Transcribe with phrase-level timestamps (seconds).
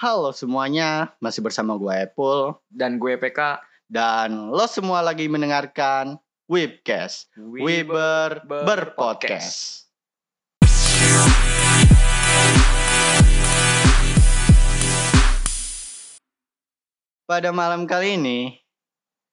[0.00, 6.16] Halo semuanya, masih bersama gue Epul dan gue PK dan lo semua lagi mendengarkan
[6.48, 9.92] Webcast, Weber berpodcast.
[17.28, 18.56] Pada malam kali ini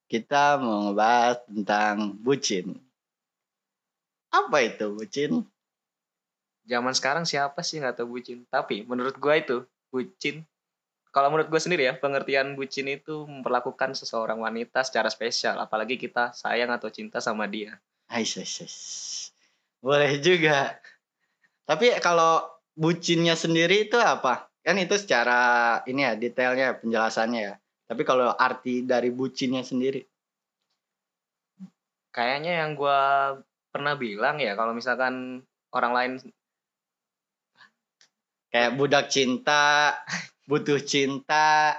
[0.04, 2.76] kita mau ngebahas tentang bucin.
[4.28, 5.48] Apa itu bucin?
[6.68, 8.44] Zaman sekarang siapa sih nggak tahu bucin?
[8.52, 10.44] Tapi menurut gue itu bucin.
[11.18, 16.30] Kalau menurut gue sendiri ya, pengertian bucin itu memperlakukan seseorang wanita secara spesial, apalagi kita
[16.30, 17.74] sayang atau cinta sama dia.
[18.06, 18.78] Ais, ais, ais.
[19.82, 20.78] Boleh juga.
[21.66, 22.46] Tapi kalau
[22.78, 24.46] bucinnya sendiri itu apa?
[24.62, 27.54] Kan itu secara ini ya detailnya penjelasannya ya.
[27.90, 29.98] Tapi kalau arti dari bucinnya sendiri,
[32.14, 33.00] Kayaknya yang gue
[33.70, 35.42] pernah bilang ya, kalau misalkan
[35.74, 36.12] orang lain
[38.50, 39.98] kayak budak cinta,
[40.48, 41.76] butuh cinta.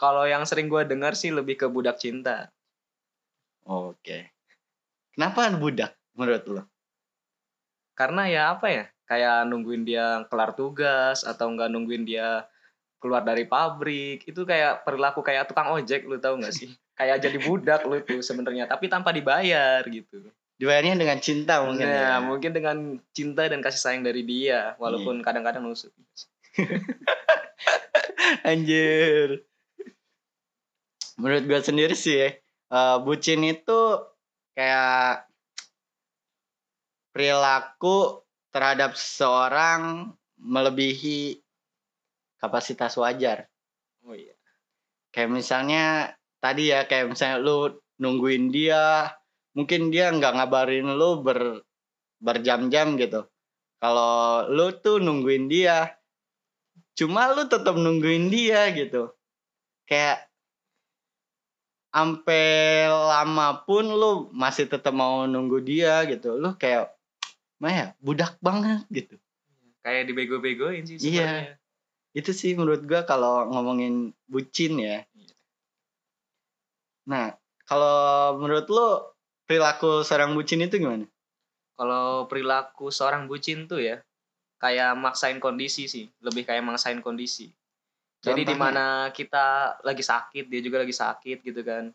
[0.00, 2.48] kalau yang sering gue dengar sih lebih ke budak cinta.
[3.68, 4.32] Oke.
[5.12, 6.62] Kenapa budak menurut lo?
[7.92, 8.84] Karena ya apa ya?
[9.04, 12.48] Kayak nungguin dia kelar tugas atau enggak nungguin dia
[12.96, 14.24] keluar dari pabrik.
[14.24, 16.72] Itu kayak perilaku kayak tukang ojek lu tahu nggak sih?
[17.00, 20.32] kayak jadi budak lu tuh sebenarnya, tapi tanpa dibayar gitu.
[20.60, 22.16] Dibayarnya dengan cinta mungkin ya.
[22.16, 22.76] Nah, mungkin dengan
[23.16, 25.88] cinta dan kasih sayang dari dia, walaupun kadang-kadang nusuk.
[28.48, 29.44] Anjir.
[31.20, 33.80] Menurut gue sendiri sih, eh, bucin itu
[34.56, 35.28] kayak
[37.12, 41.38] perilaku terhadap seseorang melebihi
[42.40, 43.46] kapasitas wajar.
[44.06, 44.32] Oh iya.
[45.12, 45.84] Kayak misalnya
[46.40, 49.12] tadi ya, kayak misalnya lu nungguin dia,
[49.52, 51.60] mungkin dia nggak ngabarin lu ber
[52.20, 53.28] berjam-jam gitu.
[53.80, 55.99] Kalau lu tuh nungguin dia,
[57.00, 59.08] cuma lu tetap nungguin dia gitu.
[59.88, 60.28] Kayak
[61.90, 66.36] sampai lama pun lu masih tetap mau nunggu dia gitu.
[66.36, 66.92] Lu kayak
[67.60, 69.16] Maya budak banget gitu.
[69.84, 71.04] Kayak dibego-begoin sih Iya.
[71.04, 71.54] sebenarnya.
[72.16, 75.04] Itu sih menurut gua kalau ngomongin bucin ya.
[75.12, 75.34] Iya.
[77.08, 77.26] Nah,
[77.68, 78.88] kalau menurut lu
[79.44, 81.04] perilaku seorang bucin itu gimana?
[81.76, 84.00] Kalau perilaku seorang bucin tuh ya,
[84.60, 87.48] kayak maksain kondisi sih, lebih kayak maksain kondisi.
[88.20, 88.84] Jadi di Contohnya?
[88.84, 91.88] mana kita lagi sakit, dia juga lagi sakit gitu kan.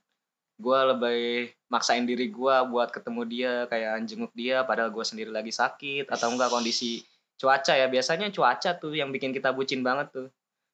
[0.57, 5.53] Gua lebih maksain diri gua buat ketemu dia, kayak jenguk dia padahal gua sendiri lagi
[5.53, 7.05] sakit atau enggak kondisi
[7.37, 7.85] cuaca ya.
[7.85, 10.27] Biasanya cuaca tuh yang bikin kita bucin banget tuh.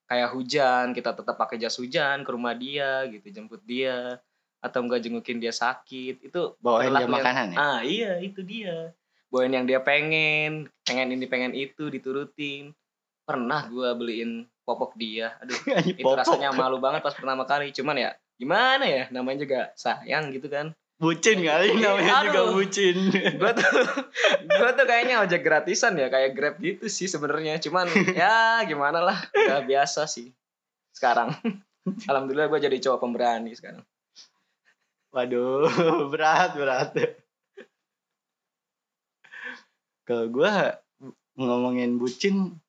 [0.08, 4.20] Kayak hujan, kita tetap pakai jas hujan ke rumah dia gitu, jemput dia
[4.64, 6.32] atau enggak jengukin dia sakit.
[6.32, 7.58] Itu Bawain dia perilaku yang- makanan ya?
[7.60, 8.96] Ah, iya, itu dia.
[9.32, 12.76] Bawain yang dia pengen, pengen ini pengen itu diturutin.
[13.24, 15.40] Pernah gua beliin popok dia.
[15.40, 15.56] Aduh,
[15.96, 16.20] itu Popok.
[16.20, 17.72] rasanya malu banget pas pertama kali.
[17.72, 22.58] Cuman ya gimana ya namanya juga sayang gitu kan Bucin kali namanya juga Aduh.
[22.58, 22.98] bucin.
[23.42, 23.70] gua tuh
[24.50, 27.86] gua tuh kayaknya ojek gratisan ya kayak grab gitu sih sebenarnya cuman
[28.18, 30.34] ya gimana lah udah biasa sih
[30.90, 31.38] sekarang
[32.10, 33.86] alhamdulillah gua jadi cowok pemberani sekarang
[35.14, 36.96] Waduh, berat berat.
[40.12, 40.76] Kalau gua
[41.40, 42.60] ngomongin bucin,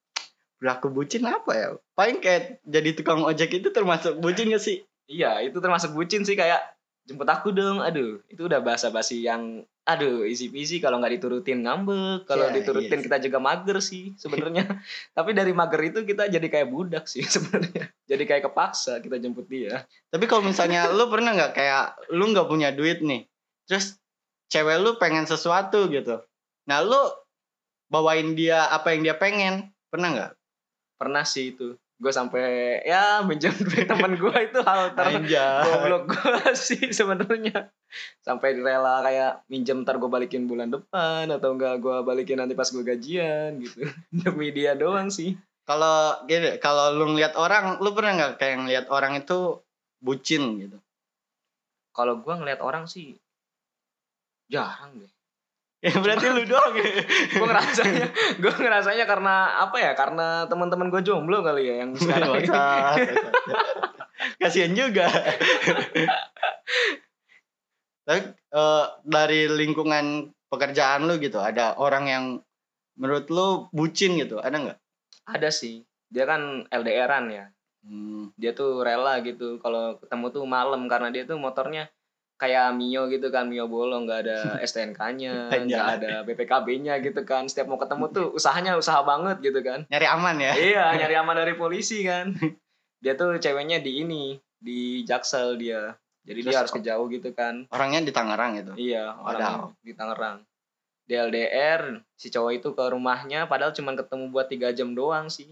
[0.62, 1.68] perilaku bucin apa ya?
[1.98, 4.86] Paling kayak jadi tukang ojek itu termasuk bucin gak sih?
[5.10, 6.62] iya itu termasuk bucin sih kayak
[7.04, 11.66] jemput aku dong aduh itu udah bahasa basi yang aduh isi peasy kalau nggak diturutin
[11.66, 13.04] ngambek kalau Iya, diturutin iya.
[13.10, 14.64] kita juga mager sih sebenarnya
[15.16, 19.50] tapi dari mager itu kita jadi kayak budak sih sebenarnya jadi kayak kepaksa kita jemput
[19.50, 23.26] dia Tapi kalau misalnya lu pernah nggak kayak lu nggak punya duit nih,
[23.66, 23.98] terus
[24.46, 26.22] cewek lu pengen sesuatu gitu,
[26.68, 27.00] nah lu
[27.92, 30.32] bawain dia apa yang dia pengen, pernah nggak?
[31.02, 35.66] pernah sih itu gue sampai ya minjem duit teman gue itu hal ter Anjay.
[35.66, 37.74] goblok gue sih sebenarnya
[38.22, 42.70] sampai rela kayak minjem ntar gue balikin bulan depan atau enggak gue balikin nanti pas
[42.70, 43.82] gue gajian gitu
[44.22, 48.86] demi dia doang sih Kalau gini, kalau lu ngeliat orang, lu pernah nggak kayak ngeliat
[48.90, 49.62] orang itu
[50.02, 50.74] bucin gitu?
[51.94, 53.14] kalau gue ngeliat orang sih
[54.50, 55.12] jarang deh
[55.82, 56.86] Ya berarti lu doang ya.
[57.34, 58.06] gue ngerasanya
[58.38, 59.34] gue ngerasanya karena
[59.66, 62.46] apa ya karena teman-teman gue jomblo kali ya yang sekarang ini.
[62.46, 63.32] Bangsat, bangsat.
[64.38, 65.10] Kasian juga.
[68.06, 72.24] Tapi eh, dari lingkungan pekerjaan lu gitu, ada orang yang
[72.94, 74.78] menurut lu bucin gitu, ada nggak?
[75.26, 77.46] ada sih dia kan LDRan ya
[77.82, 78.30] Hmm.
[78.38, 81.90] dia tuh rela gitu kalau ketemu tuh malam karena dia tuh motornya
[82.42, 85.70] kayak Mio gitu kan Mio bolong nggak ada STNK-nya Anjay.
[85.70, 87.46] nggak ada BPKB-nya gitu kan.
[87.46, 89.86] Setiap mau ketemu tuh usahanya usaha banget gitu kan.
[89.86, 90.52] Nyari aman ya.
[90.58, 92.34] iya nyari aman dari polisi kan.
[92.98, 94.24] Dia tuh ceweknya di ini
[94.58, 95.94] di Jaksel dia.
[96.26, 97.66] Jadi Terus dia harus ke jauh gitu kan.
[97.70, 98.72] Orangnya di Tangerang itu.
[98.74, 100.42] iya orang di Tangerang.
[101.06, 105.50] Di LDR si cowok itu ke rumahnya padahal cuma ketemu buat tiga jam doang sih.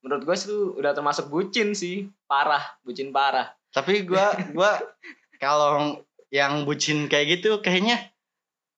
[0.00, 2.08] Menurut gue itu udah termasuk bucin sih.
[2.24, 3.52] Parah bucin parah.
[3.70, 4.76] Tapi gua gua
[5.44, 8.10] kalau yang bucin kayak gitu kayaknya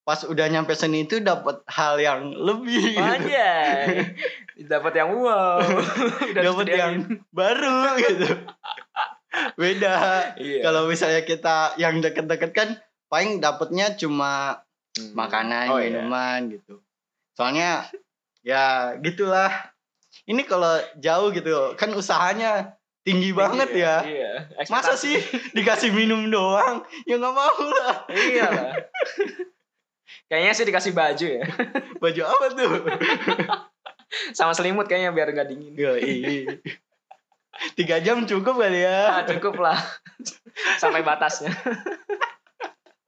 [0.02, 2.98] pas udah nyampe seni itu dapat hal yang lebih gitu.
[2.98, 4.10] Anjay.
[4.66, 5.62] Dapat yang wow.
[6.42, 6.94] Dapat yang
[7.30, 8.28] baru gitu.
[9.54, 9.94] Beda.
[10.36, 10.60] iya.
[10.60, 12.68] Kalau misalnya kita yang deket-deket kan
[13.06, 14.62] paling dapatnya cuma
[14.92, 15.16] Hmm.
[15.16, 15.88] makanan, Oh, iya.
[15.88, 16.76] minuman gitu.
[17.32, 17.88] Soalnya
[18.44, 19.48] ya gitulah.
[20.28, 24.32] Ini kalau jauh gitu kan usahanya tinggi banget Iya, ya.
[24.56, 24.66] Iya.
[24.70, 25.18] Masa sih
[25.54, 26.86] dikasih minum doang?
[27.06, 27.96] Ya nggak mau lah.
[28.10, 28.72] Iya lah.
[30.30, 31.44] Kayaknya sih dikasih baju ya.
[31.98, 32.72] Baju apa tuh?
[34.36, 35.74] Sama selimut kayaknya biar nggak dingin.
[35.76, 36.46] Yoi.
[37.76, 39.22] Tiga jam cukup kali ya.
[39.22, 39.76] Ah, cukup lah.
[40.80, 41.52] Sampai batasnya.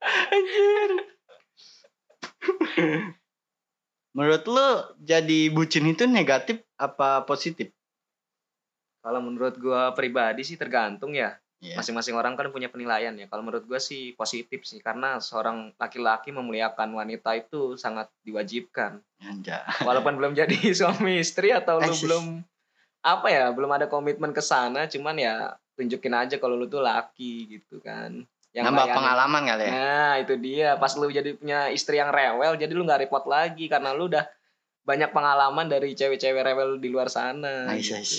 [0.05, 0.91] Anjir.
[4.15, 4.69] Menurut lu
[5.03, 7.74] jadi bucin itu negatif apa positif?
[9.05, 11.37] Kalau menurut gua pribadi sih tergantung ya.
[11.61, 11.77] Iya.
[11.77, 13.29] Masing-masing orang kan punya penilaian ya.
[13.29, 18.97] Kalau menurut gua sih positif sih karena seorang laki-laki memuliakan wanita itu sangat diwajibkan.
[19.21, 19.61] Anjay.
[19.85, 22.01] walaupun belum jadi suami istri atau lu Aisyah.
[22.01, 22.25] belum
[23.05, 25.33] apa ya belum ada komitmen ke sana cuman ya
[25.77, 28.97] tunjukin aja kalau lu tuh laki gitu kan yang Nambah layanin.
[28.97, 29.71] pengalaman kali ya.
[29.73, 33.69] nah itu dia pas lu jadi punya istri yang rewel jadi lu nggak repot lagi
[33.69, 34.25] karena lu udah
[34.81, 37.93] banyak pengalaman dari cewek-cewek rewel di luar sana Nice, gitu.
[37.97, 38.17] nice.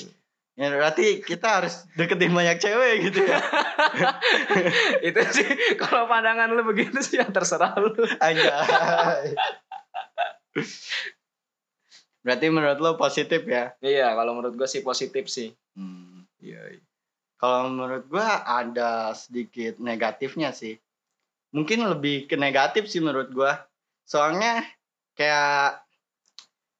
[0.57, 3.41] Ya berarti kita harus deketin banyak cewek gitu ya.
[5.13, 7.93] itu sih kalau pandangan lu begitu sih yang terserah lu
[8.25, 9.37] Anjay.
[12.25, 13.77] Berarti menurut lo positif ya?
[13.85, 16.25] iya kalau menurut gue sih positif sih Hmm.
[16.41, 16.83] iya iya.
[17.37, 20.81] Kalau menurut gua ada sedikit negatifnya sih.
[21.53, 23.61] Mungkin lebih ke negatif sih menurut gua.
[24.09, 24.65] Soalnya
[25.13, 25.85] kayak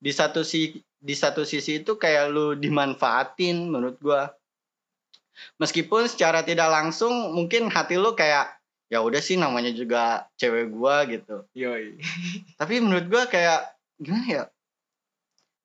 [0.01, 4.33] di satu si di satu sisi itu kayak lu dimanfaatin menurut gua.
[5.61, 8.57] Meskipun secara tidak langsung mungkin hati lu kayak
[8.89, 11.45] ya udah sih namanya juga cewek gua gitu.
[11.53, 12.01] Yoi.
[12.61, 14.45] Tapi menurut gua kayak gimana ya?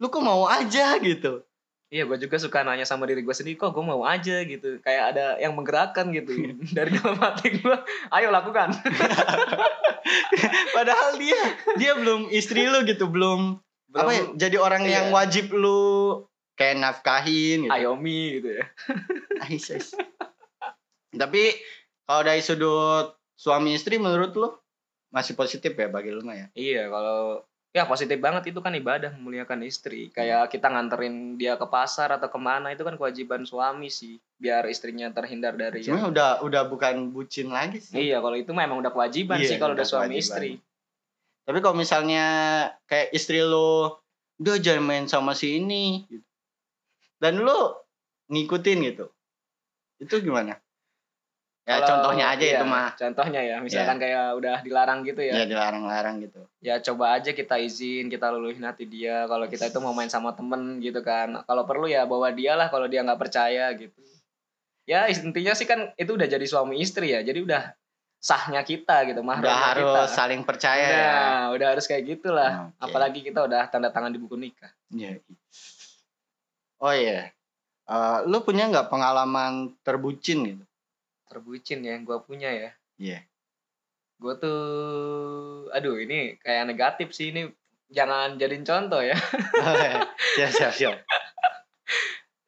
[0.01, 1.45] Lu kok mau aja gitu.
[1.91, 4.79] Iya, gue juga suka nanya sama diri gue sendiri, kok gue mau aja gitu.
[4.79, 6.55] Kayak ada yang menggerakkan gitu.
[6.77, 7.77] Dari dalam hati gue,
[8.15, 8.71] ayo lakukan.
[10.75, 11.41] Padahal dia
[11.75, 13.59] dia belum istri lu gitu, belum
[13.91, 15.13] apa ya, jadi orang yang iya.
[15.13, 16.23] wajib lu
[16.55, 17.73] kayak nafkahin gitu.
[17.73, 18.65] Ayomi gitu ya.
[19.43, 19.97] Ais, ais.
[21.11, 21.43] Tapi
[22.07, 24.49] kalau dari sudut suami istri menurut lu
[25.11, 26.47] masih positif ya bagi lu mah ya?
[26.55, 30.13] Iya, kalau ya positif banget itu kan ibadah memuliakan istri.
[30.13, 34.21] Kayak kita nganterin dia ke pasar atau ke mana itu kan kewajiban suami sih.
[34.39, 38.07] Biar istrinya terhindar dari Sebenarnya udah udah bukan bucin lagi sih.
[38.11, 40.23] Iya, kalau itu memang udah kewajiban Iya, sih kalau udah udah suami kewajiban.
[40.23, 40.51] istri.
[41.41, 42.25] Tapi kalau misalnya
[42.85, 43.89] kayak istri lu
[44.37, 46.25] udah jangan main sama si ini gitu.
[47.21, 47.77] Dan lu
[48.29, 49.05] ngikutin gitu.
[50.01, 50.57] Itu gimana?
[51.61, 52.89] Ya Kalau- contohnya aja iya, itu mah.
[52.97, 55.45] Contohnya ya, misalkan kayak udah dilarang gitu Ya ya.
[55.45, 56.41] dilarang-larang gitu.
[56.57, 59.29] Ya coba aja kita izin, kita luluhin hati dia.
[59.29, 61.45] Kalau kita itu mau main sama temen gitu kan.
[61.45, 63.93] Kalau perlu ya bawa dia lah kalau dia nggak percaya gitu.
[64.89, 67.21] Ya intinya sih kan itu udah jadi suami istri ya.
[67.21, 67.77] Jadi udah
[68.21, 70.13] sahnya kita gitu, Udah mahramnya harus kita.
[70.13, 71.57] saling percaya nah, ya.
[71.57, 72.69] udah harus kayak gitulah.
[72.69, 72.85] Oke.
[72.85, 74.69] Apalagi kita udah tanda tangan di buku nikah.
[74.93, 75.17] Iya.
[76.77, 77.33] Oh iya.
[77.89, 80.65] Eh, lu punya nggak pengalaman terbucin gitu?
[81.25, 82.71] Terbucin ya, gua punya ya.
[83.01, 83.25] Iya.
[84.21, 84.61] Gue tuh,
[85.73, 87.49] aduh ini kayak negatif sih ini.
[87.91, 89.17] Jangan jadiin contoh ya.
[90.37, 90.95] siap siap siap.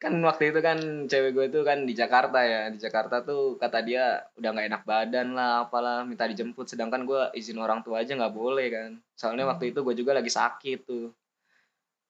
[0.04, 2.68] Kan waktu itu kan cewek gue tuh kan di Jakarta ya.
[2.68, 6.68] Di Jakarta tuh kata dia udah nggak enak badan lah apalah minta dijemput.
[6.68, 8.90] Sedangkan gue izin orang tua aja nggak boleh kan.
[9.16, 11.08] Soalnya waktu itu gue juga lagi sakit tuh.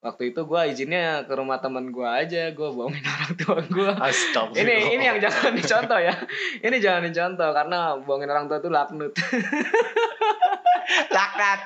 [0.02, 2.50] Waktu itu gue izinnya ke rumah temen gue aja.
[2.50, 3.92] Gue bohongin orang tua gue.
[3.94, 4.58] Astagfirullah.
[4.58, 6.14] ini ini yang jangan dicontoh ya.
[6.58, 9.14] Ini jangan dicontoh karena bohongin orang tua tuh laknut.
[11.14, 11.60] Lakat.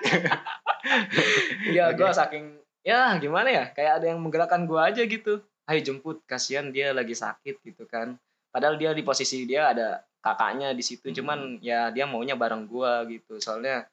[1.72, 2.04] Iya, Oke.
[2.04, 2.44] gue saking
[2.86, 5.40] ya gimana ya, kayak ada yang menggerakkan gue aja gitu.
[5.68, 8.16] Ayo jemput, kasihan dia lagi sakit gitu kan.
[8.52, 9.88] Padahal dia di posisi dia ada
[10.24, 11.16] kakaknya di situ, Hmm.
[11.18, 13.34] cuman ya dia maunya bareng gue gitu.
[13.38, 13.84] Soalnya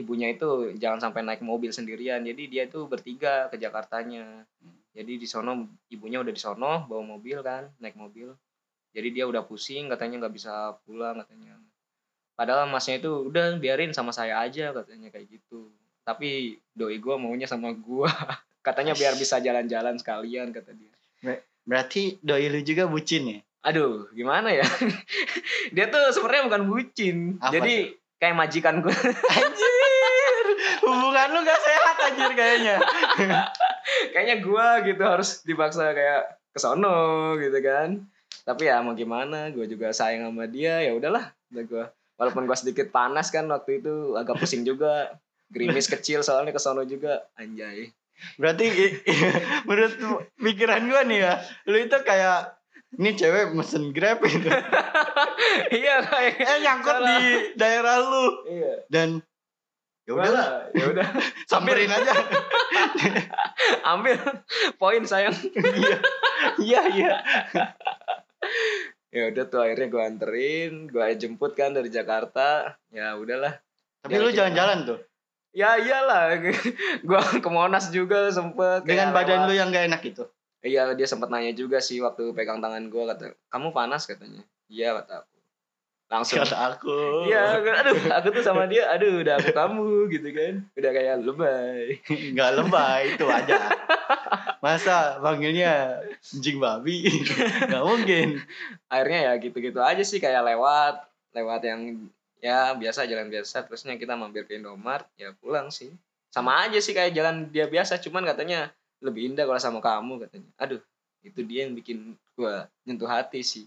[0.00, 4.44] ibunya itu jangan sampai naik mobil sendirian, jadi dia itu bertiga ke Jakartanya.
[4.96, 5.52] Jadi di sono
[5.92, 8.32] ibunya udah di sono bawa mobil kan, naik mobil.
[8.96, 11.56] Jadi dia udah pusing, katanya nggak bisa pulang katanya.
[12.36, 15.72] padahal masnya itu udah biarin sama saya aja katanya kayak gitu
[16.04, 18.08] tapi doi gue maunya sama gue
[18.66, 20.95] katanya biar bisa jalan-jalan sekalian kata dia
[21.66, 23.40] Berarti doi lu juga bucin ya?
[23.66, 24.62] aduh gimana ya?
[25.74, 27.16] Dia tuh sebenarnya bukan bucin.
[27.42, 28.94] Apa jadi kayak majikan gue
[29.34, 30.46] Anjir.
[30.86, 32.76] Hubungan lu gak sehat anjir kayaknya.
[34.14, 38.06] kayaknya gue gitu harus dipaksa kayak ke sono gitu kan.
[38.46, 41.34] Tapi ya mau gimana gue juga sayang sama dia ya udahlah.
[41.50, 41.84] Udah gue
[42.16, 45.18] walaupun gue sedikit panas kan waktu itu agak pusing juga.
[45.50, 47.26] Gerimis kecil soalnya ke sono juga.
[47.34, 47.90] Anjay
[48.40, 48.66] Berarti
[49.68, 49.94] menurut
[50.40, 51.32] pikiran gua nih ya,
[51.68, 52.56] lu itu kayak
[52.96, 54.48] ini cewek mesen Grab gitu.
[55.82, 57.08] iya kayak Eh nyangkut Salah.
[57.20, 57.24] di
[57.58, 58.26] daerah lu.
[58.48, 58.74] Iya.
[58.88, 59.08] Dan
[60.06, 61.08] ya udahlah ya udah.
[61.50, 62.14] Samperin aja.
[63.92, 64.16] ambil
[64.80, 65.36] poin sayang.
[65.58, 65.98] Iya.
[66.56, 67.14] Iya iya.
[69.12, 72.80] ya udah tuh akhirnya gue anterin gue jemput kan dari Jakarta.
[72.88, 73.60] Ya udahlah.
[74.06, 75.00] Tapi lu jalan-jalan tuh
[75.56, 76.36] ya iyalah
[77.08, 79.48] gue ke Monas juga sempet dengan badan lewat.
[79.48, 80.24] lu yang gak enak itu.
[80.60, 84.92] iya dia sempat nanya juga sih waktu pegang tangan gue kata kamu panas katanya iya
[84.94, 85.32] kata aku
[86.06, 87.26] langsung Kata aku.
[87.26, 91.98] iya aduh aku tuh sama dia aduh udah aku kamu gitu kan udah kayak lebay
[92.36, 93.58] Gak lebay itu aja.
[94.58, 95.98] Masa panggilnya
[96.32, 97.10] anjing babi?
[97.70, 98.38] Gak mungkin.
[98.86, 100.94] akhirnya ya gitu-gitu aja sih kayak lewat
[101.32, 102.06] lewat yang
[102.40, 105.92] ya biasa jalan biasa terusnya kita mampir ke Indomart ya pulang sih
[106.28, 108.68] sama aja sih kayak jalan dia biasa cuman katanya
[109.00, 110.80] lebih indah kalau sama kamu katanya aduh
[111.24, 113.64] itu dia yang bikin gua nyentuh hati sih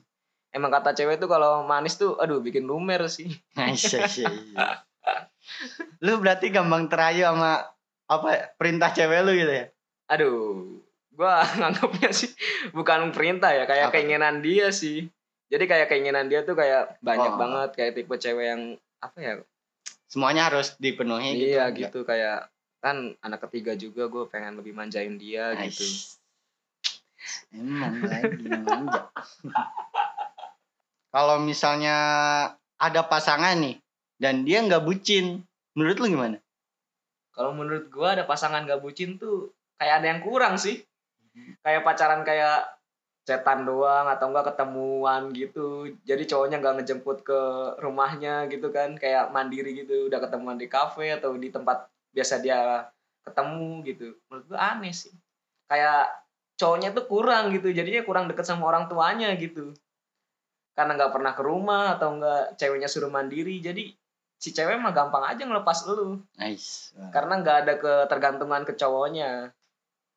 [0.53, 4.67] emang kata cewek tuh kalau manis tuh aduh bikin lumer sih Aisyah, iya.
[6.05, 7.65] Lu berarti gampang terayu sama
[8.05, 9.65] apa ya, perintah cewek lu gitu ya?
[10.09, 10.81] aduh
[11.13, 12.31] gua nganggapnya sih
[12.73, 13.93] bukan perintah ya kayak Apa?
[13.97, 15.05] keinginan dia sih
[15.50, 17.38] jadi kayak keinginan dia tuh kayak banyak Oh.
[17.38, 18.62] banget kayak tipe cewek yang
[19.00, 19.34] apa ya
[20.06, 21.46] Semuanya harus dipenuhi gitu.
[21.53, 26.18] iya gitu kayak kan anak ketiga juga gue pengen lebih manjain dia gitu Aish.
[27.51, 29.10] Emang lagi manja.
[31.13, 31.98] Kalau misalnya
[32.75, 33.82] ada pasangan nih
[34.15, 35.41] dan dia nggak bucin,
[35.74, 36.38] menurut lu gimana?
[37.29, 39.48] kalau menurut gue ada pasangan gak bucin tuh
[39.79, 40.84] kayak ada yang kurang sih
[41.63, 42.68] kayak pacaran kayak
[43.29, 45.93] cetan doang atau enggak ketemuan gitu.
[46.01, 47.41] Jadi cowoknya nggak ngejemput ke
[47.77, 48.98] rumahnya gitu kan.
[48.98, 52.89] Kayak mandiri gitu udah ketemuan di kafe atau di tempat biasa dia
[53.21, 54.17] ketemu gitu.
[54.27, 55.13] Menurut gue aneh sih.
[55.69, 56.09] Kayak
[56.57, 57.69] cowoknya tuh kurang gitu.
[57.69, 59.77] Jadinya kurang deket sama orang tuanya gitu.
[60.74, 63.62] Karena nggak pernah ke rumah atau enggak ceweknya suruh mandiri.
[63.62, 63.93] Jadi
[64.41, 66.17] si cewek mah gampang aja ngelepas lu.
[66.41, 66.98] Nice.
[67.13, 69.53] karena nggak ada ketergantungan ke cowoknya.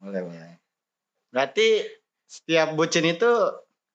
[0.00, 0.52] Boleh, boleh.
[1.32, 2.01] Berarti
[2.32, 3.28] setiap bucin itu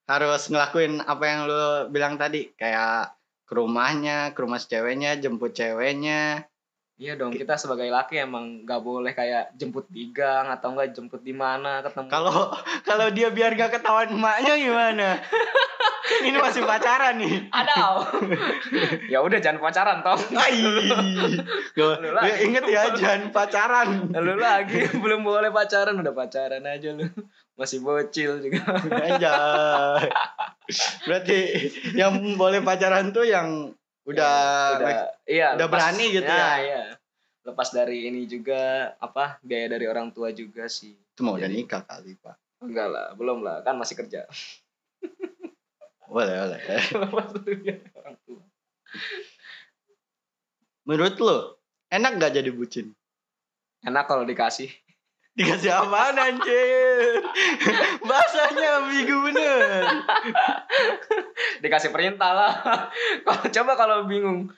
[0.06, 3.18] harus ngelakuin apa yang lu bilang tadi, kayak
[3.50, 6.46] ke rumahnya, ke rumah ceweknya, jemput ceweknya.
[6.98, 11.22] iya dong kita sebagai laki emang nggak boleh kayak jemput di gang atau enggak jemput
[11.22, 12.50] di mana ketemu Kalau
[12.82, 15.08] kalau dia biar gak ketahuan emaknya gimana?
[16.28, 17.48] Ini masih pacaran nih.
[17.50, 18.04] ada
[19.14, 20.60] ya udah jangan pacaran toh Ai.
[21.78, 24.10] Lu gua inget ya jangan pacaran.
[24.12, 27.06] lu lagi belum boleh pacaran udah pacaran aja lu
[27.54, 30.08] masih bocil juga Anjay.
[31.04, 31.38] Berarti
[31.94, 33.72] yang boleh pacaran tuh yang
[34.04, 34.36] udah,
[34.80, 34.92] udah
[35.26, 36.52] iya udah lepas- berani gitu ya.
[36.58, 36.82] iya
[37.44, 38.60] lepas dari ini juga
[38.98, 42.36] apa biaya dari orang tua juga sih itu mau udah Jadi- nikah kali, Pak.
[42.60, 44.24] enggak lah belum lah kan masih kerja
[46.08, 46.60] Boleh, boleh.
[47.04, 47.30] lepas
[47.94, 48.44] orang tua
[50.88, 51.38] Menurut lu,
[51.92, 52.96] enak gak jadi bucin?
[53.84, 54.72] enak kalau dikasih
[55.38, 57.22] Dikasih apaan anjir?
[58.10, 59.86] Bahasanya ambigu bener.
[61.62, 62.54] dikasih perintah lah
[63.22, 64.50] kalau coba kalau bingung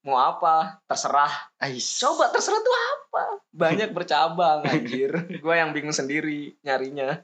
[0.00, 1.98] mau apa terserah Ais.
[1.98, 7.20] coba terserah tuh apa banyak bercabang anjir gue yang bingung sendiri nyarinya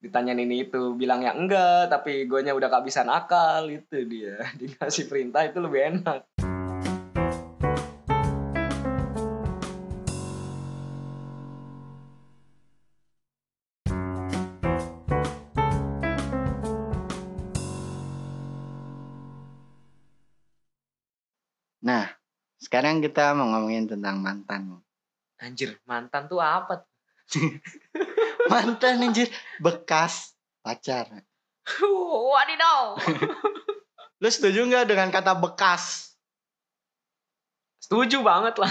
[0.00, 4.40] ditanyain ini itu bilang ya enggak tapi guanya udah kehabisan akal itu dia.
[4.60, 6.24] Dikasih perintah itu lebih enak.
[21.80, 22.12] Nah,
[22.60, 24.80] sekarang kita mau ngomongin tentang mantan.
[25.40, 26.84] anjir mantan tuh apa
[28.50, 29.30] Mantan anjir,
[29.62, 30.34] bekas
[30.66, 31.22] pacar.
[32.34, 32.98] wadidaw
[34.18, 36.10] Lu setuju nggak dengan kata bekas?
[37.80, 38.70] setuju banget lah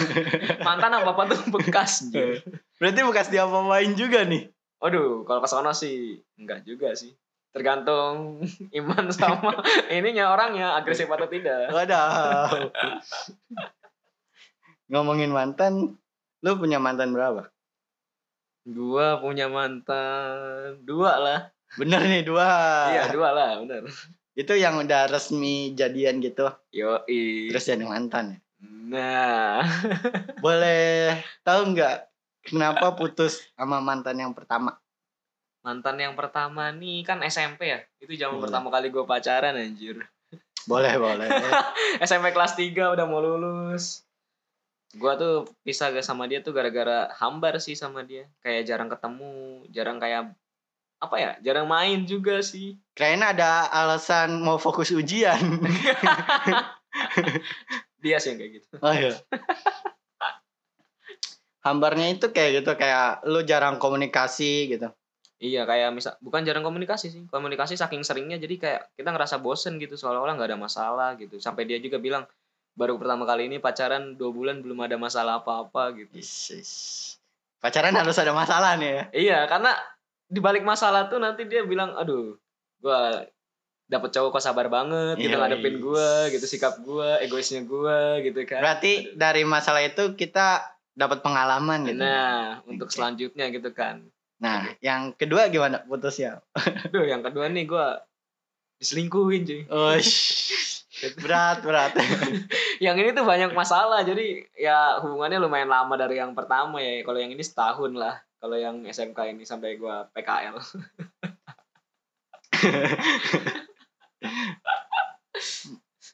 [0.63, 2.39] mantan apa apa tuh bekas anjir.
[2.79, 4.47] Berarti bekas diapa-apain juga nih.
[4.79, 7.11] Aduh, kalau ke sono sih enggak juga sih.
[7.49, 8.45] tergantung
[8.79, 9.57] iman sama
[9.89, 12.69] ininya orangnya agresif atau tidak Waduh.
[14.85, 15.97] Ngomongin mantan,
[16.45, 17.49] lu punya mantan berapa?
[18.63, 21.39] Gua punya mantan dua lah
[21.71, 22.49] Bener nih dua.
[22.89, 23.85] iya dua lah bener
[24.33, 26.47] Itu yang udah resmi jadian gitu.
[26.69, 28.33] yo Terus jadi mantan.
[28.33, 28.39] ya?
[28.89, 29.61] nah
[30.43, 32.07] Boleh tahu nggak
[32.41, 34.75] kenapa putus sama mantan yang pertama?
[35.59, 38.47] mantan yang pertama nih kan SMP ya itu zaman Boleh.
[38.47, 39.99] pertama kali gue pacaran anjir
[40.63, 41.27] Boleh, boleh.
[42.01, 44.07] SMP kelas 3 udah mau lulus
[44.95, 49.33] gua tuh pisah gak sama dia tuh gara-gara hambar sih sama dia kayak jarang ketemu
[49.69, 50.33] jarang kayak
[50.99, 55.39] apa ya jarang main juga sih Kayaknya ada alasan mau fokus ujian.
[58.03, 59.15] dia sih yang kayak gitu Oh iya.
[61.59, 64.87] Hambarnya itu kayak gitu kayak lu jarang komunikasi gitu.
[65.39, 69.79] iya kayak misal bukan jarang komunikasi sih komunikasi saking seringnya jadi kayak kita ngerasa bosen
[69.79, 72.27] gitu seolah-olah nggak ada masalah gitu sampai dia juga bilang
[72.79, 76.71] baru pertama kali ini pacaran dua bulan belum ada masalah apa-apa gitu Is, is.
[77.59, 79.03] Pacaran harus ada masalah nih ya.
[79.11, 79.75] Iya, karena
[80.31, 82.39] di balik masalah tuh nanti dia bilang, aduh,
[82.79, 83.27] gua
[83.91, 88.47] dapet cowok kok sabar banget, gitu Iya, ngadepin gua, gitu sikap gua, egoisnya gua, gitu
[88.47, 88.63] kan.
[88.63, 90.63] Berarti dari masalah itu kita
[90.95, 91.99] dapat pengalaman gitu.
[91.99, 92.95] Nah, untuk Oke.
[92.95, 94.07] selanjutnya gitu kan.
[94.39, 96.39] Nah, yang kedua gimana putusnya?
[96.87, 98.07] Aduh, yang kedua nih gua
[98.79, 99.61] diselingkuhin cuy.
[99.67, 99.99] Oh.
[101.19, 101.91] Berat, berat.
[102.85, 107.03] Yang ini tuh banyak masalah, jadi ya hubungannya lumayan lama dari yang pertama ya.
[107.03, 108.19] Kalau yang ini setahun lah.
[108.39, 110.55] Kalau yang SMK ini sampai gua PKL.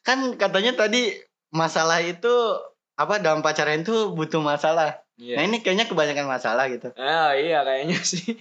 [0.06, 1.10] kan katanya tadi
[1.50, 2.30] masalah itu
[2.98, 5.02] apa dalam pacaran itu butuh masalah.
[5.16, 5.40] Iya.
[5.40, 6.92] Nah, ini kayaknya kebanyakan masalah gitu.
[6.98, 8.36] Ah, iya kayaknya sih.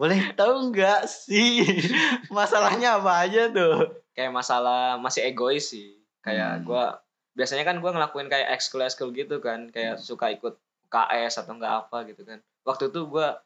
[0.00, 1.60] Boleh tahu nggak sih
[2.36, 4.00] masalahnya apa aja tuh?
[4.14, 5.98] Kayak masalah masih egois sih.
[6.20, 6.64] Kayak Hmm.
[6.66, 6.84] gua
[7.32, 10.58] biasanya kan gua ngelakuin kayak ekskul ekskul gitu kan kayak suka ikut
[10.90, 12.38] UKS atau enggak apa gitu kan.
[12.66, 13.40] Waktu itu gua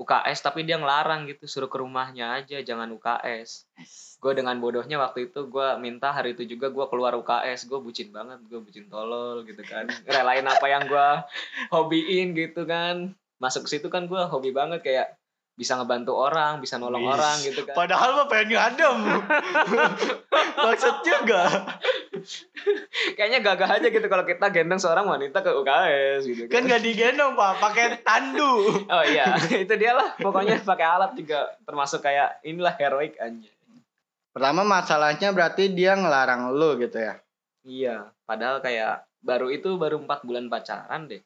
[0.00, 3.68] UKS tapi dia ngelarang gitu suruh ke rumahnya aja jangan UKS
[4.16, 8.08] gue dengan bodohnya waktu itu gua minta hari itu juga gua keluar UKS gue bucin
[8.08, 9.92] banget gue bucin tolol gitu kan.
[10.08, 11.28] Relain apa yang gua
[11.74, 13.12] hobiin gitu kan.
[13.36, 15.19] Masuk situ kan gua hobi banget kayak
[15.60, 18.96] bisa ngebantu orang bisa nolong orang gitu kan Padahal mah pengen ngadem.
[20.64, 21.68] Maksud juga.
[23.12, 27.32] kayaknya gagah aja gitu kalau kita gendong seorang wanita ke UKS gitu Kan gak digendong,
[27.32, 28.68] Pak, pakai tandu.
[28.82, 33.50] oh iya itu dia lah pokoknya pakai alat juga termasuk kayak inilah heroik aja
[34.30, 37.20] Pertama masalahnya berarti dia ngelarang lu gitu ya.
[37.60, 41.20] iya padahal kayak baru itu baru empat bulan pacaran deh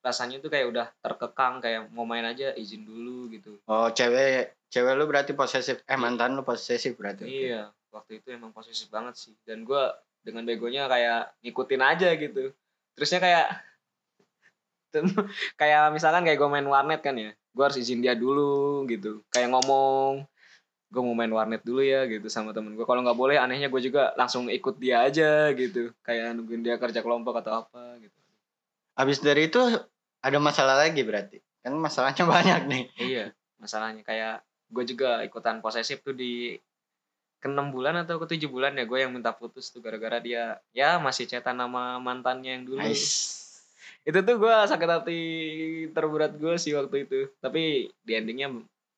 [0.00, 3.60] rasanya tuh kayak udah terkekang kayak mau main aja izin dulu gitu.
[3.68, 5.84] Oh, cewek cewek lu berarti posesif.
[5.84, 7.28] Eh, mantan lu posesif berarti.
[7.28, 9.34] iya waktu itu emang posesif banget sih.
[9.44, 9.92] Dan gua
[10.24, 12.52] dengan begonya kayak ngikutin aja gitu.
[12.96, 13.48] Terusnya kayak
[15.60, 19.20] kayak misalkan kayak gue main warnet kan ya gue harus izin dia dulu gitu.
[19.28, 20.24] Kayak ngomong
[20.90, 23.78] gue mau main warnet dulu ya gitu sama temen gue kalau nggak boleh anehnya gue
[23.78, 25.92] juga langsung ikut dia aja gitu.
[26.02, 28.19] Kayak nungguin dia kerja kelompok atau apa gitu
[28.96, 29.60] Habis dari itu
[30.20, 31.38] ada masalah lagi berarti.
[31.60, 32.84] Kan masalahnya banyak nih.
[32.98, 33.26] iya
[33.60, 34.40] masalahnya kayak
[34.72, 36.56] gue juga ikutan posesif tuh di
[37.40, 40.56] ke enam bulan atau ke tujuh bulan ya gue yang minta putus tuh gara-gara dia
[40.72, 43.60] ya masih cetan nama mantannya yang dulu Nice.
[44.04, 45.20] itu tuh gue sakit hati
[45.92, 48.48] terberat gue sih waktu itu tapi di endingnya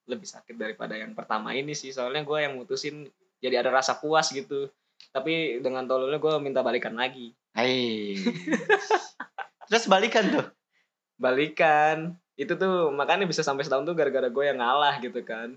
[0.07, 3.07] lebih sakit daripada yang pertama ini sih soalnya gue yang mutusin
[3.39, 4.71] jadi ada rasa puas gitu
[5.11, 8.15] tapi dengan tololnya gue minta balikan lagi Hai.
[9.64, 10.46] Terus balikan tuh.
[11.14, 15.55] balikan itu tuh makanya bisa sampai setahun tuh gara-gara gue yang ngalah gitu kan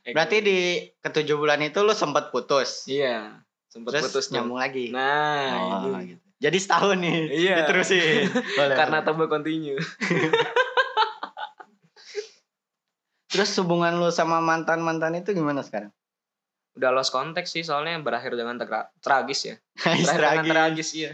[0.00, 0.14] Ego.
[0.14, 0.58] Berarti di
[0.96, 2.86] ketujuh bulan itu lu sempat putus.
[2.86, 4.34] iya sempet Terus putus tuh.
[4.34, 4.88] nyambung lagi.
[4.88, 6.24] nah Oh, itu gitu.
[6.36, 7.18] Jadi setahun nih.
[7.34, 7.56] Iya.
[7.60, 8.28] Diterusin.
[8.56, 9.76] Boleh, karena tombol continue
[13.26, 15.92] Terus hubungan lu sama mantan-mantan itu gimana sekarang?
[16.72, 20.52] udah lost contact sih soalnya berakhir dengan tra- tragis ya berakhir dengan tragis.
[20.52, 21.12] tragis iya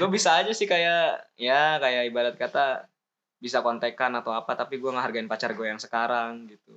[0.00, 2.88] gue bisa aja sih kayak ya kayak ibarat kata
[3.40, 6.76] bisa kontekan atau apa tapi gue ngehargain pacar gue yang sekarang gitu.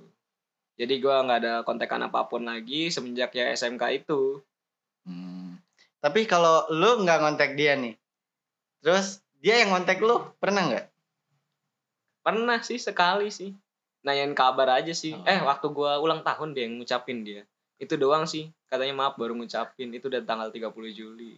[0.74, 4.42] Jadi gue nggak ada kontekan apa pun lagi semenjak ya SMK itu.
[5.06, 5.60] Hmm.
[6.00, 7.96] Tapi kalau lu nggak ngontek dia nih,
[8.84, 10.86] terus dia yang ngontek lu pernah nggak?
[12.24, 13.52] pernah sih sekali sih.
[14.00, 15.12] Nanyain kabar aja sih.
[15.12, 15.28] Oh.
[15.28, 17.44] eh waktu gue ulang tahun dia yang ngucapin dia.
[17.76, 18.48] Itu doang sih.
[18.64, 19.92] Katanya maaf baru ngucapin.
[19.92, 21.36] Itu udah tanggal 30 Juli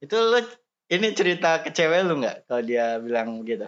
[0.00, 0.38] Itu lu
[0.86, 3.66] ini cerita ke cewek lu nggak kalau dia bilang gitu?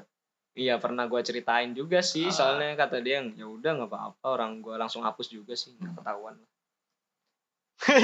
[0.59, 2.35] Iya pernah gue ceritain juga sih Ah.
[2.35, 6.03] soalnya kata dia yang ya udah nggak apa-apa orang gue langsung hapus juga sih nggak
[6.03, 6.37] ketahuan.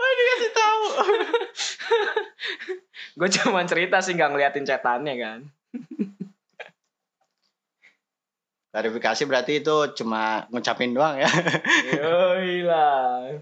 [0.00, 0.84] Oh, dikasih tahu.
[3.18, 5.38] Gue cuma cerita sih nggak ngeliatin cetannya kan.
[8.70, 11.30] Klarifikasi berarti itu cuma ngucapin doang ya.
[11.94, 13.38] Yoi lah.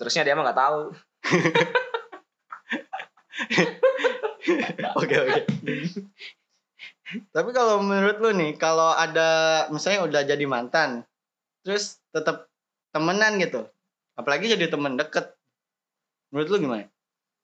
[0.00, 0.80] Seterusnya dia mah nggak tahu.
[4.96, 5.40] Oke oke.
[7.36, 11.04] Tapi kalau menurut lu nih, kalau ada misalnya udah jadi mantan,
[11.60, 12.48] terus tetap
[12.96, 13.68] temenan gitu,
[14.16, 15.36] apalagi jadi temen deket,
[16.32, 16.88] menurut lu gimana?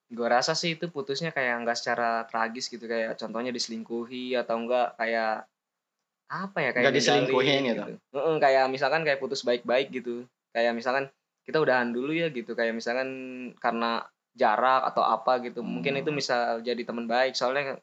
[0.08, 4.96] Gue rasa sih itu putusnya kayak nggak secara tragis gitu kayak contohnya diselingkuhi atau enggak
[4.96, 5.44] kayak
[6.32, 8.16] apa ya kayak Nggak diselingkuhin ninggalin gitu.
[8.16, 10.24] Heeh, kayak misalkan kayak putus baik-baik gitu.
[10.56, 11.12] Kayak misalkan
[11.46, 13.08] kita udahan dulu ya gitu kayak misalkan
[13.62, 14.02] karena
[14.36, 15.62] jarak atau apa gitu.
[15.64, 16.18] Mungkin itu Hmm.
[16.18, 17.78] misal jadi teman baik soalnya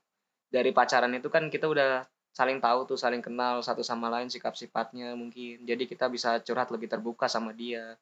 [0.52, 4.58] dari pacaran itu kan kita udah saling tahu tuh saling kenal satu sama lain sikap
[4.58, 7.94] sifatnya mungkin jadi kita bisa curhat lebih terbuka sama dia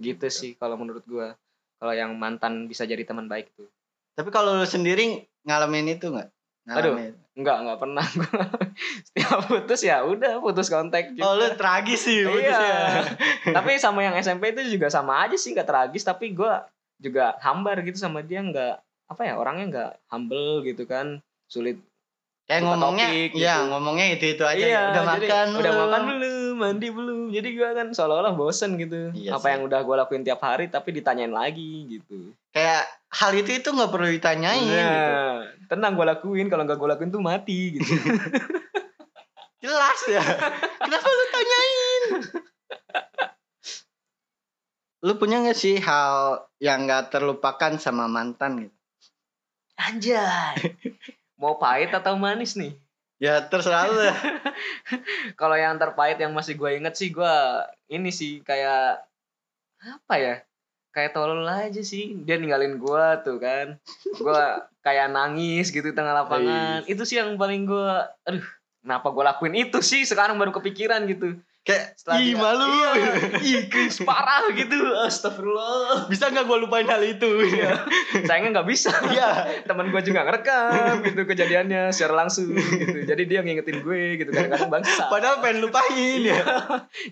[0.00, 1.36] gitu sih kalau menurut gua
[1.76, 3.68] kalau yang mantan bisa jadi teman baik tuh
[4.16, 6.32] Tapi kalau lu sendiri ngalamin itu nggak?
[6.64, 7.12] Ngalamin.
[7.34, 8.42] Enggak, enggak pernah gua.
[9.06, 11.20] Setiap putus ya udah putus kontak gitu.
[11.20, 12.30] Oh lu tragis sih Iya.
[12.30, 12.78] putusnya.
[13.58, 16.64] tapi sama yang SMP itu juga sama aja sih nggak tragis tapi gua
[16.96, 18.74] juga hambar gitu sama dia nggak
[19.04, 21.76] apa ya orangnya nggak humble gitu kan sulit
[22.44, 23.64] Kayak ngomongnya, topik ya gitu.
[23.66, 24.60] ngomongnya itu itu aja.
[24.62, 25.80] iya udah jadi, makan udah belum?
[25.82, 29.50] makan belum mandi belum jadi gua kan seolah-olah bosen gitu Iya apa sih.
[29.50, 33.90] yang udah gua lakuin tiap hari tapi ditanyain lagi gitu Kayak hal itu itu nggak
[33.90, 35.12] perlu ditanyain gitu.
[35.70, 37.94] Tenang gua lakuin kalau nggak gua lakuin tuh mati gitu
[39.64, 40.20] Jelas ya.
[40.76, 42.02] Kenapa lu tanyain?
[45.04, 48.76] lu punya gak sih hal yang gak terlupakan sama mantan gitu?
[49.76, 50.80] anjay
[51.40, 52.72] mau pahit atau manis nih
[53.22, 54.00] Ya terserah lu
[55.40, 57.34] kalau yang terpahit yang masih gue inget sih gue
[57.88, 59.00] ini sih kayak
[59.80, 60.34] apa ya
[60.94, 63.76] kayak tolol aja sih dia ninggalin gue tuh kan.
[64.14, 64.40] Gue
[64.80, 66.86] kayak nangis gitu di tengah lapangan.
[66.86, 67.90] Itu sih yang paling gue
[68.22, 68.46] aduh
[68.78, 70.06] kenapa gue lakuin itu sih?
[70.06, 71.34] Sekarang baru kepikiran gitu.
[71.64, 72.68] Kayak, Setelah ih dia- malu.
[72.68, 72.92] iya,
[73.40, 74.76] ih cringe parah gitu.
[75.00, 76.12] Astagfirullah.
[76.12, 77.24] Bisa gak gue lupain hal itu?
[77.40, 77.80] Iya.
[78.20, 78.92] sayangnya nggak bisa.
[79.08, 79.64] Iya.
[79.64, 83.08] teman gue juga ngerekam gitu kejadiannya secara langsung gitu.
[83.08, 86.44] Jadi dia ngingetin gue gitu kadang-kadang bangsa Padahal pengen lupain ya.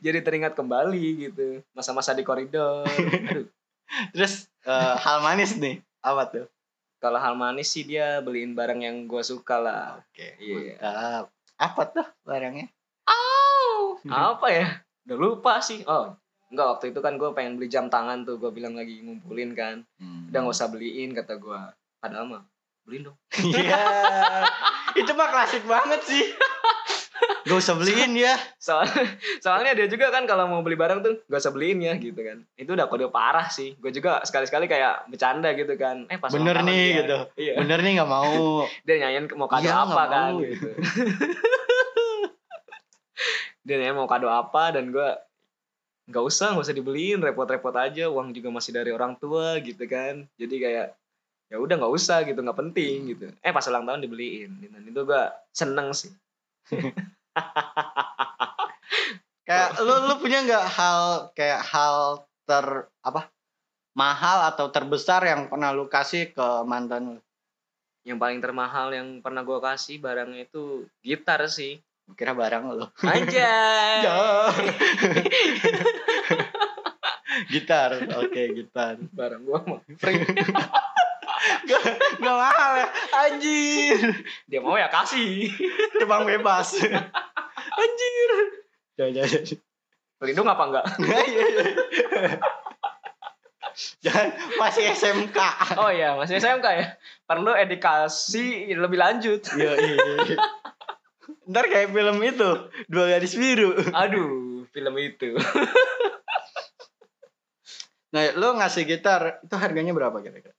[0.05, 1.64] jadi teringat kembali gitu.
[1.73, 2.85] Masa-masa di koridor.
[3.33, 3.49] Aduh
[4.12, 5.81] Terus eh, hal manis nih.
[6.02, 6.46] Apa tuh?
[7.02, 10.38] kalau hal manis sih dia beliin barang yang gue suka lah Oke.
[10.38, 10.78] Iya.
[10.78, 11.24] mantap.
[11.59, 12.70] Apa tuh barangnya?
[14.02, 14.66] apa ya
[15.07, 16.11] udah lupa sih oh
[16.50, 19.87] enggak waktu itu kan gue pengen beli jam tangan tuh gue bilang lagi ngumpulin kan
[20.26, 21.61] udah nggak usah beliin kata gue
[22.02, 22.42] padahal mah
[22.83, 23.78] beliin dong Iya.
[24.98, 26.24] itu mah klasik banget sih.
[27.42, 28.35] Gak usah beliin ya.
[28.57, 28.87] soal
[29.38, 32.46] soalnya dia juga kan kalau mau beli barang tuh gak usah beliin ya gitu kan.
[32.55, 33.74] Itu udah kode parah sih.
[33.76, 36.07] Gue juga sekali-sekali kayak bercanda gitu kan.
[36.07, 37.18] Eh pas Bener nih dia, gitu.
[37.37, 37.55] iya.
[37.57, 38.64] Bener nih gak mau.
[38.87, 40.40] dia nyanyiin mau kado Iya, apa nggak kan mau.
[40.40, 40.68] gitu.
[43.62, 45.09] Dia nanya mau kado apa dan gue
[46.11, 47.22] nggak usah nggak usah dibeliin.
[47.22, 48.11] Repot-repot aja.
[48.11, 50.26] Uang juga masih dari orang tua gitu kan.
[50.35, 50.87] Jadi kayak
[51.46, 52.38] ya udah nggak usah gitu.
[52.38, 53.31] Nggak penting gitu.
[53.38, 54.50] Eh pas ulang tahun dibeliin.
[54.66, 56.11] Dan itu gue seneng sih
[59.49, 61.01] Kayak lu lu punya nggak hal
[61.35, 63.27] kayak hal ter apa
[63.92, 67.21] mahal atau terbesar yang pernah lu kasih ke mantan lu?
[68.03, 72.83] yang paling termahal yang pernah gue kasih barangnya itu gitar sih Gua Kira barang lu.
[73.07, 74.03] anjay
[77.53, 78.99] gitar, oke gitar.
[79.14, 80.18] barang gue mah free
[81.64, 81.83] Gak,
[82.16, 83.98] gak mahal ya, anjir.
[84.44, 85.50] dia mau ya kasih
[85.92, 86.78] Tebang bebas.
[87.72, 88.31] anjir.
[88.94, 89.42] Jangan, jangan.
[90.16, 91.64] pelindung apa enggak Iya, iya.
[94.00, 95.38] Jangan masih SMK.
[95.74, 96.87] oh iya masih SMK ya
[97.24, 100.37] perlu edukasi lebih lanjut Iya, iya.
[101.42, 102.50] Ntar kayak film itu,
[102.87, 103.74] dua gadis biru.
[103.90, 105.35] aduh film itu
[108.12, 110.52] Nah, lu ngasih gitar, itu harganya berapa kira-kira?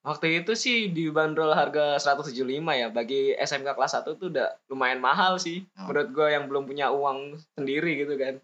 [0.00, 2.32] Waktu itu sih dibanderol harga 175
[2.72, 2.88] ya.
[2.88, 5.68] Bagi SMK kelas 1 tuh udah lumayan mahal sih.
[5.76, 5.92] Oh.
[5.92, 8.40] Menurut gue yang belum punya uang sendiri gitu kan.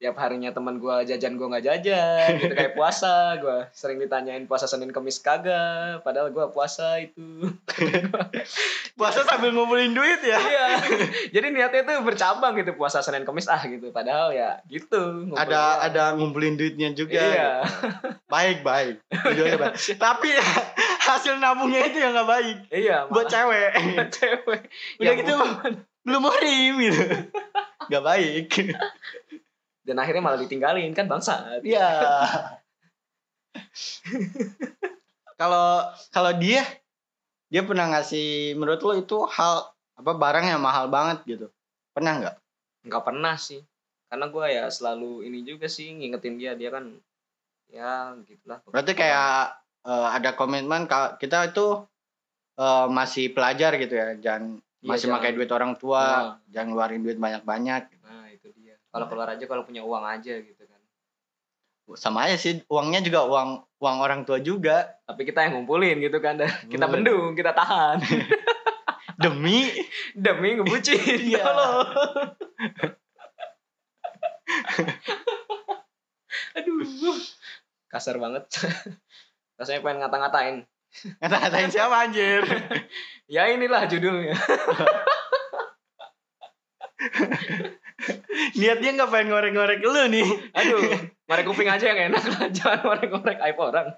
[0.00, 3.36] Tiap harinya teman gue jajan gue nggak jajan gitu kayak puasa.
[3.36, 6.00] Gue sering ditanyain puasa Senin Kamis kagak.
[6.00, 7.52] Padahal gue puasa itu.
[9.00, 10.36] Puasa sambil ngumpulin duit ya?
[10.36, 10.68] Iya.
[11.32, 13.88] Jadi niatnya tuh bercabang gitu puasa Senin Kamis ah gitu.
[13.92, 15.28] Padahal ya gitu.
[15.28, 15.44] ngumpulnya.
[15.48, 17.20] Ada ada ngumpulin duitnya juga.
[17.20, 17.52] Iya.
[17.64, 18.08] gitu.
[18.28, 19.00] Baik, baik.
[19.08, 19.74] Tujuannya baik.
[20.04, 20.28] Tapi
[21.10, 23.70] hasil nabungnya itu yang gak baik iya buat cewek
[24.16, 24.60] cewek
[25.00, 25.34] udah Yang gitu
[26.06, 27.04] belum murim gitu
[27.90, 28.46] gak baik
[29.90, 31.90] dan akhirnya malah ditinggalin kan bangsat Iya.
[35.34, 35.68] Kalau
[36.12, 36.62] kalau dia
[37.48, 41.46] dia pernah ngasih menurut lo itu hal apa barang yang mahal banget gitu.
[41.90, 42.36] Pernah nggak?
[42.80, 43.60] nggak pernah sih
[44.08, 46.96] karena gue ya selalu ini juga sih ngingetin dia dia kan
[47.68, 51.84] ya gitulah Berarti kayak eh, ada komitmen kita itu
[52.56, 54.14] eh, masih pelajar gitu ya.
[54.14, 56.24] Jangan Iya, masih jangan- pakai duit orang tua, Nah.
[56.48, 57.80] jangan ngeluarin duit banyak-banyak.
[57.84, 57.99] itu dia
[58.90, 60.80] kalau keluar aja kalau punya uang aja gitu kan.
[61.98, 64.98] Sama aja sih uangnya juga uang uang orang tua juga.
[65.06, 66.38] Tapi kita yang ngumpulin gitu kan.
[66.66, 68.02] Kita bendung kita tahan.
[69.22, 69.68] Demi?
[70.16, 70.96] Demi ngebucin
[71.30, 71.44] Iya.
[71.44, 71.86] Tolong.
[76.58, 76.82] aduh.
[77.90, 78.46] Kasar banget.
[79.58, 80.56] Rasanya pengen ngata-ngatain.
[81.22, 82.42] Ngata-ngatain siapa anjir.
[83.30, 84.34] ya inilah judulnya
[88.56, 90.28] Niatnya nggak pengen ngorek-ngorek lu nih.
[90.56, 90.80] aduh
[91.28, 92.48] ngorek kuping aja yang enak lah.
[92.56, 93.88] Jangan ngorek-ngorek aib orang.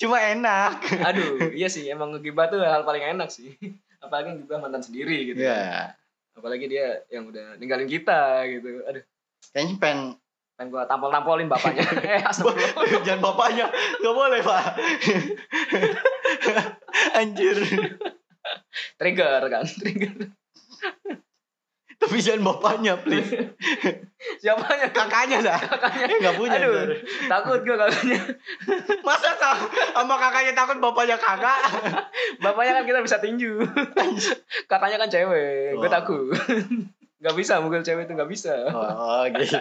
[0.00, 0.80] Cuma enak.
[1.04, 1.86] aduh iya sih.
[1.90, 3.54] Emang ngegibah tuh hal paling enak sih.
[4.00, 5.44] Apalagi ngegibah mantan sendiri gitu.
[5.44, 5.96] Iya.
[6.34, 8.82] apalagi dia yang udah ninggalin kita gitu.
[8.90, 9.04] Aduh.
[9.54, 10.00] Kayaknya pengen
[10.54, 11.86] pengen gua tampol-tampolin bapaknya.
[12.02, 12.22] Eh
[13.06, 13.70] jangan bapaknya.
[14.02, 14.64] Nggak boleh pak.
[17.22, 17.58] Anjir.
[18.98, 20.34] Trigger kan trigger
[22.04, 23.32] tapi jangan bapaknya please.
[24.40, 24.92] Siapanya?
[24.92, 26.04] Kakaknya dah kakaknya.
[26.06, 26.88] Eh, nggak punya aduh ntar.
[27.28, 28.20] takut gua kakaknya.
[29.08, 29.56] Masa tak
[29.92, 31.58] sama kakaknya takut bapaknya kakak?
[32.44, 33.64] Bapaknya kan kita bisa tinju.
[34.68, 35.92] Kakaknya kan cewek gue Oh.
[35.92, 36.28] takut.
[37.20, 38.52] Nggak bisa mukul cewek itu nggak bisa.
[38.68, 39.56] Oh gitu.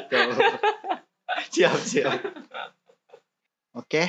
[1.49, 2.19] Siap siap.
[3.73, 4.05] Oke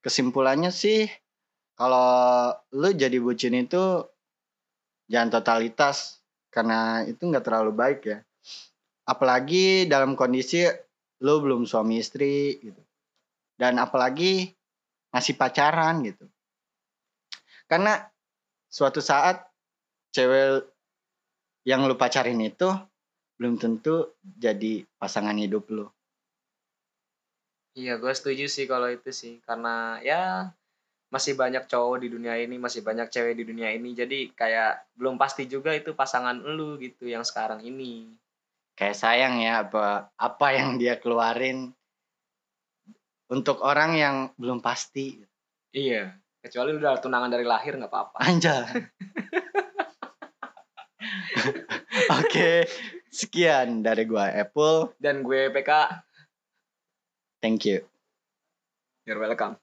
[0.00, 1.06] kesimpulannya sih
[1.76, 4.04] kalau lu jadi bucin itu
[5.08, 6.19] jangan totalitas
[6.50, 8.18] karena itu nggak terlalu baik ya.
[9.06, 10.66] Apalagi dalam kondisi
[11.22, 12.82] lu belum suami istri gitu.
[13.56, 14.50] Dan apalagi
[15.14, 16.26] masih pacaran gitu.
[17.70, 18.02] Karena
[18.66, 19.46] suatu saat
[20.10, 20.66] cewek
[21.64, 22.70] yang lu pacarin itu
[23.38, 25.86] belum tentu jadi pasangan hidup lu
[27.78, 29.38] iya gue setuju sih kalau itu sih.
[29.46, 30.52] Karena ya
[31.10, 35.18] masih banyak cowok di dunia ini masih banyak cewek di dunia ini jadi kayak belum
[35.18, 38.06] pasti juga itu pasangan lu gitu yang sekarang ini
[38.78, 41.74] kayak sayang ya apa apa yang dia keluarin
[43.26, 45.18] untuk orang yang belum pasti
[45.74, 48.64] iya kecuali lu udah tunangan dari lahir nggak apa-apa Anjay.
[52.10, 52.66] Oke,
[53.08, 54.94] sekian dari gua Apple.
[55.00, 55.70] dan gue PK
[57.40, 57.82] Thank you.
[59.08, 59.56] you're welcome